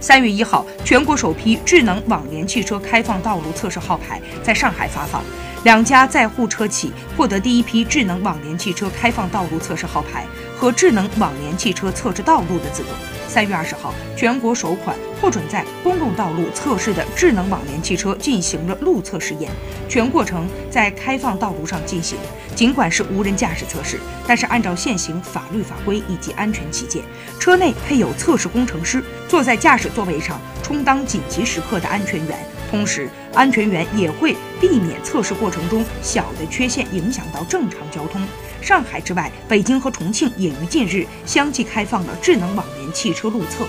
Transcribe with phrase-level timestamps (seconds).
[0.00, 5.22] 三月一号，全国首批智能网联汽车开放道路测试号牌在上海发放，
[5.62, 10.24] 两家在沪车企获得第一批智能网联汽车开放道路测试号牌
[10.56, 12.88] 和智能网联汽车测试道路的资格。
[13.28, 19.52] 三月二十号，全国首款获准在公共道路测试的智能网联汽车进行了路测试验，
[19.88, 22.18] 全过程在开放道路上进行。
[22.56, 27.04] 尽管是无人驾驶测试，但是按照现行法律法规以及安全起见，
[27.38, 32.38] 车内配有测试工程师，坐在驾驶座位上充当紧急时刻的安全员，
[32.70, 38.20] 同时安全员也会避免测试过程中小的缺陷影响到正常交通。
[38.62, 43.66] 上海之外，北京和重庆也于近日相继开放了智能网联汽车路测。